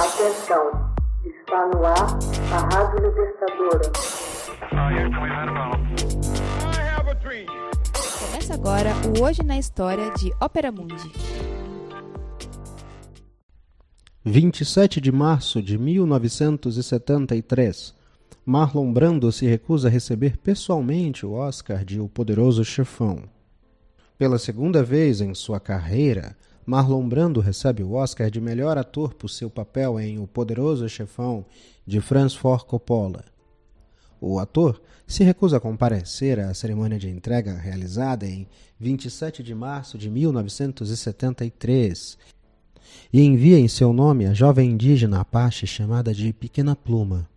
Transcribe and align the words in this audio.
Atenção, 0.00 0.64
está 1.26 1.68
no 1.74 1.84
ar 1.84 2.16
a 2.54 2.58
Rádio 2.74 3.06
Libertadora. 3.06 3.84
Começa 8.18 8.54
agora 8.54 8.94
o 9.06 9.20
Hoje 9.22 9.42
na 9.42 9.58
História 9.58 10.10
de 10.12 10.32
Ópera 10.40 10.72
Mundi. 10.72 11.12
27 14.24 15.02
de 15.02 15.12
março 15.12 15.60
de 15.60 15.76
1973. 15.76 17.94
Marlon 18.46 18.90
Brando 18.90 19.30
se 19.30 19.44
recusa 19.44 19.88
a 19.88 19.90
receber 19.90 20.38
pessoalmente 20.38 21.26
o 21.26 21.32
Oscar 21.32 21.84
de 21.84 22.00
O 22.00 22.08
Poderoso 22.08 22.64
Chefão. 22.64 23.24
Pela 24.16 24.38
segunda 24.38 24.82
vez 24.82 25.20
em 25.20 25.34
sua 25.34 25.60
carreira, 25.60 26.34
Marlon 26.66 27.08
Brando 27.08 27.40
recebe 27.40 27.82
o 27.82 27.92
Oscar 27.92 28.30
de 28.30 28.40
melhor 28.40 28.78
ator 28.78 29.14
por 29.14 29.28
seu 29.28 29.50
papel 29.50 29.98
em 29.98 30.18
O 30.18 30.26
Poderoso 30.26 30.88
Chefão 30.88 31.44
de 31.86 32.00
Francis 32.00 32.38
Ford 32.38 32.64
Coppola. 32.64 33.24
O 34.20 34.38
ator 34.38 34.80
se 35.06 35.24
recusa 35.24 35.56
a 35.56 35.60
comparecer 35.60 36.38
à 36.38 36.52
cerimônia 36.52 36.98
de 36.98 37.08
entrega 37.08 37.54
realizada 37.54 38.26
em 38.26 38.46
27 38.78 39.42
de 39.42 39.54
março 39.54 39.96
de 39.96 40.10
1973 40.10 42.18
e 43.12 43.22
envia 43.22 43.58
em 43.58 43.66
seu 43.66 43.92
nome 43.92 44.26
a 44.26 44.34
jovem 44.34 44.70
indígena 44.70 45.20
Apache 45.20 45.66
chamada 45.66 46.14
de 46.14 46.32
Pequena 46.32 46.76
Pluma. 46.76 47.28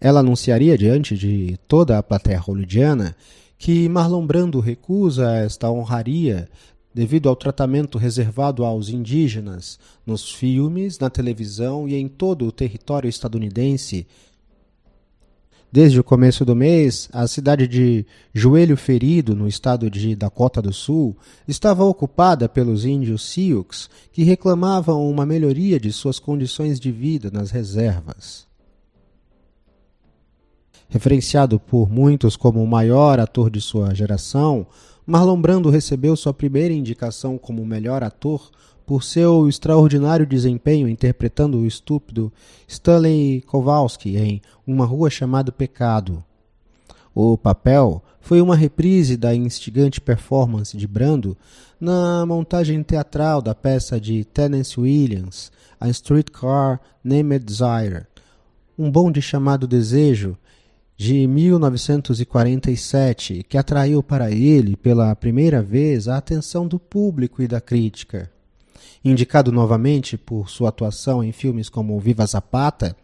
Ela 0.00 0.20
anunciaria 0.20 0.78
diante 0.78 1.18
de 1.18 1.58
toda 1.68 1.98
a 1.98 2.02
plateia 2.02 2.38
hollywoodiana 2.38 3.14
que 3.60 3.90
Marlon 3.90 4.26
Brando 4.26 4.58
recusa 4.58 5.34
esta 5.34 5.70
honraria 5.70 6.48
devido 6.94 7.28
ao 7.28 7.36
tratamento 7.36 7.98
reservado 7.98 8.64
aos 8.64 8.88
indígenas 8.88 9.78
nos 10.06 10.32
filmes, 10.32 10.98
na 10.98 11.10
televisão 11.10 11.86
e 11.86 11.94
em 11.94 12.08
todo 12.08 12.46
o 12.46 12.52
território 12.52 13.06
estadunidense. 13.06 14.06
Desde 15.70 16.00
o 16.00 16.02
começo 16.02 16.42
do 16.42 16.56
mês, 16.56 17.10
a 17.12 17.28
cidade 17.28 17.68
de 17.68 18.06
Joelho 18.32 18.78
Ferido, 18.78 19.36
no 19.36 19.46
estado 19.46 19.90
de 19.90 20.16
Dakota 20.16 20.62
do 20.62 20.72
Sul, 20.72 21.14
estava 21.46 21.84
ocupada 21.84 22.48
pelos 22.48 22.86
índios 22.86 23.22
Sioux, 23.30 23.90
que 24.10 24.24
reclamavam 24.24 25.06
uma 25.06 25.26
melhoria 25.26 25.78
de 25.78 25.92
suas 25.92 26.18
condições 26.18 26.80
de 26.80 26.90
vida 26.90 27.30
nas 27.30 27.50
reservas. 27.50 28.49
Referenciado 30.90 31.60
por 31.60 31.88
muitos 31.88 32.36
como 32.36 32.60
o 32.60 32.66
maior 32.66 33.20
ator 33.20 33.48
de 33.48 33.60
sua 33.60 33.94
geração, 33.94 34.66
Marlon 35.06 35.40
Brando 35.40 35.70
recebeu 35.70 36.16
sua 36.16 36.34
primeira 36.34 36.74
indicação 36.74 37.38
como 37.38 37.64
melhor 37.64 38.02
ator 38.02 38.50
por 38.84 39.04
seu 39.04 39.48
extraordinário 39.48 40.26
desempenho 40.26 40.88
interpretando 40.88 41.58
o 41.58 41.66
estúpido 41.66 42.32
Stanley 42.66 43.40
Kowalski 43.42 44.16
em 44.16 44.42
Uma 44.66 44.84
Rua 44.84 45.08
Chamada 45.08 45.52
Pecado. 45.52 46.24
O 47.14 47.38
papel 47.38 48.02
foi 48.20 48.40
uma 48.40 48.56
reprise 48.56 49.16
da 49.16 49.32
instigante 49.32 50.00
performance 50.00 50.76
de 50.76 50.88
Brando 50.88 51.36
na 51.80 52.26
montagem 52.26 52.82
teatral 52.82 53.40
da 53.40 53.54
peça 53.54 54.00
de 54.00 54.24
Tennessee 54.24 54.82
Williams, 54.82 55.52
A 55.78 55.88
Streetcar 55.88 56.80
Named 57.04 57.44
Desire, 57.44 58.06
um 58.76 58.90
bonde 58.90 59.22
chamado 59.22 59.68
Desejo, 59.68 60.36
de 61.00 61.26
1947, 61.26 63.46
que 63.48 63.56
atraiu 63.56 64.02
para 64.02 64.30
ele 64.30 64.76
pela 64.76 65.16
primeira 65.16 65.62
vez 65.62 66.08
a 66.08 66.18
atenção 66.18 66.68
do 66.68 66.78
público 66.78 67.42
e 67.42 67.48
da 67.48 67.58
crítica. 67.58 68.30
Indicado 69.02 69.50
novamente 69.50 70.18
por 70.18 70.50
sua 70.50 70.68
atuação 70.68 71.24
em 71.24 71.32
filmes 71.32 71.70
como 71.70 71.98
Viva 71.98 72.26
Zapata, 72.26 72.94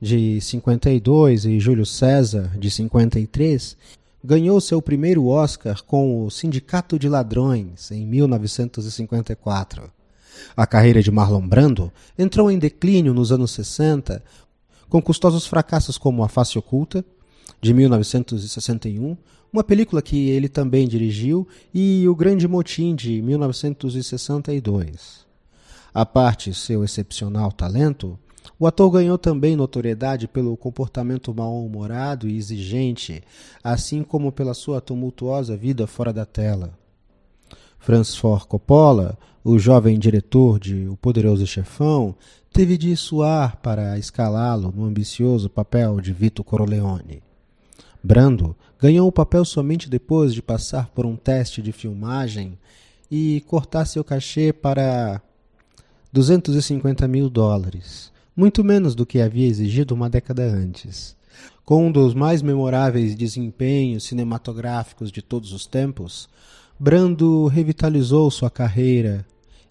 de 0.00 0.40
52, 0.40 1.46
e 1.46 1.58
Júlio 1.58 1.84
César, 1.84 2.56
de 2.56 2.70
53, 2.70 3.76
ganhou 4.22 4.60
seu 4.60 4.80
primeiro 4.80 5.26
Oscar 5.26 5.82
com 5.82 6.24
o 6.24 6.30
Sindicato 6.30 6.96
de 6.96 7.08
Ladrões, 7.08 7.90
em 7.90 8.06
1954. 8.06 9.90
A 10.56 10.64
carreira 10.64 11.02
de 11.02 11.10
Marlon 11.10 11.48
Brando 11.48 11.92
entrou 12.16 12.52
em 12.52 12.58
declínio 12.60 13.12
nos 13.12 13.32
anos 13.32 13.50
60, 13.50 14.22
com 14.88 15.02
custosos 15.02 15.44
fracassos 15.44 15.98
como 15.98 16.22
A 16.22 16.28
Face 16.28 16.56
Oculta, 16.56 17.04
de 17.62 17.72
1961, 17.72 19.16
uma 19.52 19.62
película 19.62 20.02
que 20.02 20.28
ele 20.30 20.48
também 20.48 20.88
dirigiu, 20.88 21.46
e 21.72 22.08
O 22.08 22.16
Grande 22.16 22.48
Motim, 22.48 22.96
de 22.96 23.22
1962. 23.22 25.24
A 25.94 26.04
parte 26.04 26.52
seu 26.52 26.82
excepcional 26.82 27.52
talento, 27.52 28.18
o 28.58 28.66
ator 28.66 28.90
ganhou 28.90 29.16
também 29.16 29.54
notoriedade 29.54 30.26
pelo 30.26 30.56
comportamento 30.56 31.32
mal-humorado 31.32 32.28
e 32.28 32.36
exigente, 32.36 33.22
assim 33.62 34.02
como 34.02 34.32
pela 34.32 34.54
sua 34.54 34.80
tumultuosa 34.80 35.56
vida 35.56 35.86
fora 35.86 36.12
da 36.12 36.26
tela. 36.26 36.76
Francis 37.78 38.16
Ford 38.16 38.44
Coppola, 38.46 39.16
o 39.44 39.56
jovem 39.56 40.00
diretor 40.00 40.58
de 40.58 40.88
O 40.88 40.96
Poderoso 40.96 41.46
Chefão, 41.46 42.16
teve 42.52 42.76
de 42.76 42.96
suar 42.96 43.58
para 43.58 43.96
escalá-lo 43.98 44.72
no 44.74 44.84
ambicioso 44.84 45.48
papel 45.48 46.00
de 46.00 46.12
Vito 46.12 46.42
Corleone. 46.42 47.22
Brando 48.02 48.56
ganhou 48.80 49.06
o 49.06 49.12
papel 49.12 49.44
somente 49.44 49.88
depois 49.88 50.34
de 50.34 50.42
passar 50.42 50.88
por 50.88 51.06
um 51.06 51.14
teste 51.14 51.62
de 51.62 51.70
filmagem 51.70 52.58
e 53.10 53.42
cortar 53.46 53.84
seu 53.84 54.02
cachê 54.02 54.52
para 54.52 55.22
250 56.12 57.06
mil 57.06 57.30
dólares, 57.30 58.10
muito 58.34 58.64
menos 58.64 58.94
do 58.94 59.06
que 59.06 59.20
havia 59.20 59.46
exigido 59.46 59.94
uma 59.94 60.10
década 60.10 60.42
antes. 60.42 61.16
Com 61.64 61.86
um 61.86 61.92
dos 61.92 62.12
mais 62.12 62.42
memoráveis 62.42 63.14
desempenhos 63.14 64.04
cinematográficos 64.04 65.12
de 65.12 65.22
todos 65.22 65.52
os 65.52 65.64
tempos, 65.64 66.28
Brando 66.78 67.46
revitalizou 67.46 68.30
sua 68.30 68.50
carreira 68.50 69.24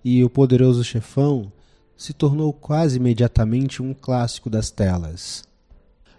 e 0.03 0.23
O 0.23 0.29
Poderoso 0.29 0.83
Chefão 0.83 1.51
se 1.97 2.13
tornou 2.13 2.53
quase 2.53 2.97
imediatamente 2.97 3.83
um 3.83 3.93
clássico 3.93 4.49
das 4.49 4.71
telas. 4.71 5.50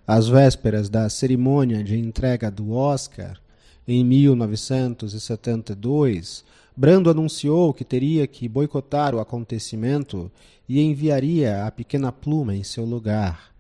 Às 0.07 0.29
vésperas 0.29 0.89
da 0.89 1.09
cerimônia 1.09 1.83
de 1.85 1.97
entrega 1.97 2.51
do 2.51 2.73
Oscar, 2.73 3.41
em 3.87 4.05
1972, 4.05 6.45
Brando 6.75 7.11
anunciou 7.11 7.75
que 7.75 7.85
teria 7.85 8.27
que 8.27 8.49
boicotar 8.49 9.15
o 9.15 9.21
acontecimento 9.21 10.33
e 10.69 10.81
enviaria 10.81 11.67
a 11.67 11.71
Pequena 11.71 12.11
Pluma 12.11 12.55
em 12.55 12.65
seu 12.65 12.85
lugar. 12.85 13.53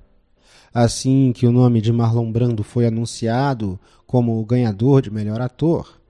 Assim 0.72 1.32
que 1.32 1.46
o 1.46 1.52
nome 1.52 1.82
de 1.82 1.92
Marlon 1.92 2.32
Brando 2.32 2.64
foi 2.64 2.86
anunciado 2.86 3.78
como 4.06 4.40
o 4.40 4.44
ganhador 4.44 5.02
de 5.02 5.10
melhor 5.10 5.42
ator, 5.42 6.00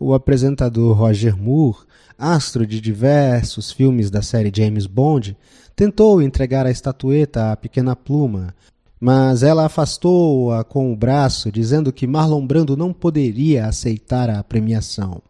o 0.00 0.14
apresentador 0.14 0.96
Roger 0.96 1.36
Moore, 1.36 1.80
astro 2.18 2.66
de 2.66 2.80
diversos 2.80 3.70
filmes 3.70 4.10
da 4.10 4.22
série 4.22 4.50
James 4.54 4.86
Bond, 4.86 5.36
tentou 5.74 6.22
entregar 6.22 6.64
a 6.64 6.70
estatueta 6.70 7.52
à 7.52 7.56
Pequena 7.56 7.94
Pluma, 7.94 8.54
mas 9.00 9.42
ela 9.42 9.66
afastou-a 9.66 10.64
com 10.64 10.92
o 10.92 10.96
braço, 10.96 11.52
dizendo 11.52 11.92
que 11.92 12.06
Marlon 12.06 12.46
Brando 12.46 12.76
não 12.76 12.92
poderia 12.92 13.66
aceitar 13.66 14.30
a 14.30 14.42
premiação. 14.42 15.22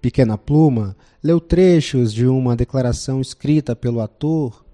Pequena 0.00 0.38
Pluma 0.38 0.96
leu 1.22 1.40
trechos 1.40 2.12
de 2.12 2.26
uma 2.26 2.56
declaração 2.56 3.20
escrita 3.20 3.76
pelo 3.76 4.00
ator, 4.00 4.64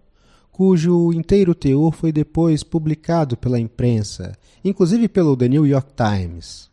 cujo 0.50 1.12
inteiro 1.12 1.54
teor 1.54 1.92
foi 1.92 2.10
depois 2.10 2.62
publicado 2.62 3.36
pela 3.36 3.60
imprensa, 3.60 4.32
inclusive 4.64 5.08
pelo 5.08 5.36
The 5.36 5.48
New 5.48 5.66
York 5.66 5.92
Times. 5.94 6.67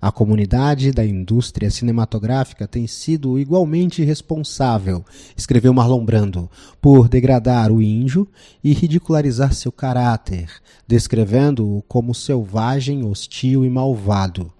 A 0.00 0.12
comunidade 0.12 0.92
da 0.92 1.04
indústria 1.04 1.70
cinematográfica 1.70 2.68
tem 2.68 2.86
sido 2.86 3.38
igualmente 3.38 4.04
responsável, 4.04 5.04
escreveu 5.36 5.72
Marlon 5.72 6.04
Brando, 6.04 6.50
por 6.80 7.08
degradar 7.08 7.72
o 7.72 7.80
índio 7.80 8.28
e 8.62 8.72
ridicularizar 8.72 9.54
seu 9.54 9.72
caráter, 9.72 10.50
descrevendo-o 10.86 11.82
como 11.82 12.14
selvagem, 12.14 13.04
hostil 13.04 13.64
e 13.64 13.70
malvado. 13.70 14.52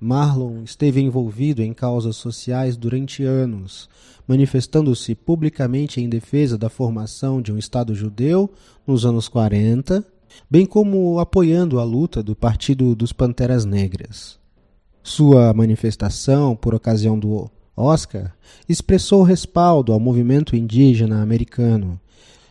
Marlon 0.00 0.62
esteve 0.62 1.00
envolvido 1.00 1.60
em 1.60 1.72
causas 1.72 2.16
sociais 2.16 2.76
durante 2.76 3.24
anos, 3.24 3.88
manifestando-se 4.28 5.14
publicamente 5.14 6.00
em 6.00 6.08
defesa 6.08 6.56
da 6.56 6.68
formação 6.68 7.42
de 7.42 7.52
um 7.52 7.58
Estado 7.58 7.94
judeu 7.94 8.52
nos 8.86 9.04
anos 9.04 9.26
40 9.26 10.04
bem 10.50 10.66
como 10.66 11.18
apoiando 11.18 11.78
a 11.78 11.84
luta 11.84 12.22
do 12.22 12.34
Partido 12.34 12.94
dos 12.94 13.12
Panteras 13.12 13.64
Negras. 13.64 14.38
Sua 15.02 15.52
manifestação, 15.54 16.54
por 16.54 16.74
ocasião 16.74 17.18
do 17.18 17.50
Oscar, 17.76 18.34
expressou 18.68 19.22
respaldo 19.22 19.92
ao 19.92 20.00
movimento 20.00 20.56
indígena 20.56 21.22
americano 21.22 21.98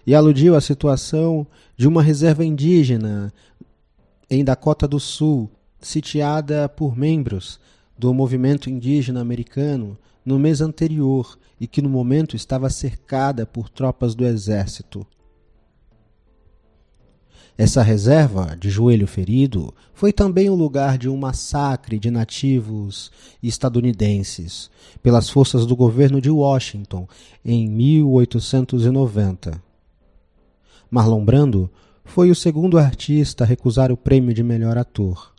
e 0.06 0.16
aludiu 0.16 0.56
à 0.56 0.62
situação 0.62 1.46
de 1.76 1.88
uma 1.88 2.02
reserva 2.02 2.46
indígena 2.46 3.32
em 4.30 4.44
Dakota 4.44 4.88
do 4.88 5.00
Sul, 5.00 5.50
sitiada 5.80 6.68
por 6.68 6.98
membros 6.98 7.60
do 7.98 8.14
movimento 8.14 8.70
indígena 8.70 9.22
americano 9.22 9.98
no 10.26 10.38
mês 10.38 10.62
anterior 10.62 11.38
e 11.60 11.68
que 11.68 11.82
no 11.82 11.90
momento 11.90 12.36
estava 12.36 12.70
cercada 12.70 13.46
por 13.46 13.70
tropas 13.70 14.14
do 14.14 14.26
exército. 14.26 15.06
Essa 17.58 17.82
reserva, 17.82 18.56
de 18.56 18.70
joelho 18.70 19.08
ferido, 19.08 19.74
foi 19.92 20.14
também 20.14 20.48
o 20.48 20.54
lugar 20.54 20.96
de 20.96 21.10
um 21.10 21.18
massacre 21.18 21.98
de 21.98 22.12
nativos 22.12 23.12
estadunidenses 23.42 24.70
pelas 25.02 25.28
forças 25.28 25.66
do 25.66 25.76
governo 25.76 26.22
de 26.22 26.30
Washington 26.30 27.08
em 27.44 27.68
1890. 27.68 29.60
Marlon 30.92 31.26
Brando 31.26 31.68
foi 32.06 32.30
o 32.30 32.36
segundo 32.36 32.78
artista 32.78 33.44
a 33.44 33.48
recusar 33.48 33.92
o 33.92 33.98
prêmio 33.98 34.36
de 34.36 34.44
melhor 34.44 34.78
ator. 34.78 35.34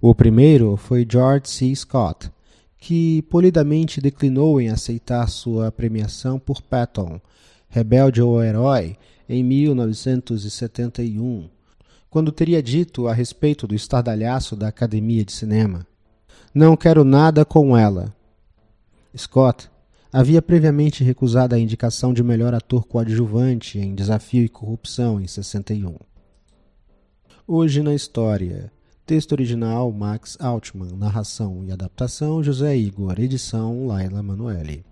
O 0.00 0.14
primeiro 0.14 0.78
foi 0.78 1.06
George 1.08 1.50
C. 1.50 1.74
Scott, 1.76 2.30
que 2.78 3.20
polidamente 3.22 4.00
declinou 4.00 4.58
em 4.58 4.70
aceitar 4.70 5.28
sua 5.28 5.70
premiação 5.70 6.38
por 6.38 6.62
Patton, 6.62 7.20
Rebelde 7.72 8.20
ou 8.20 8.44
Herói, 8.44 8.98
em 9.26 9.42
1971, 9.42 11.48
quando 12.10 12.30
teria 12.30 12.62
dito 12.62 13.08
a 13.08 13.14
respeito 13.14 13.66
do 13.66 13.74
estardalhaço 13.74 14.54
da 14.54 14.68
Academia 14.68 15.24
de 15.24 15.32
Cinema: 15.32 15.86
Não 16.54 16.76
quero 16.76 17.02
nada 17.02 17.46
com 17.46 17.74
ela. 17.74 18.14
Scott 19.16 19.70
havia 20.12 20.42
previamente 20.42 21.02
recusado 21.02 21.54
a 21.54 21.58
indicação 21.58 22.12
de 22.12 22.22
melhor 22.22 22.52
ator 22.52 22.84
coadjuvante 22.84 23.78
em 23.78 23.94
Desafio 23.94 24.44
e 24.44 24.50
Corrupção 24.50 25.18
em 25.18 25.26
61. 25.26 25.96
Hoje 27.48 27.82
na 27.82 27.94
história. 27.94 28.70
Texto 29.06 29.32
original 29.32 29.90
Max 29.90 30.36
Altman, 30.38 30.94
narração 30.94 31.64
e 31.64 31.72
adaptação 31.72 32.42
José 32.42 32.76
Igor, 32.76 33.18
edição 33.18 33.86
Laila 33.86 34.22
Manoeli. 34.22 34.91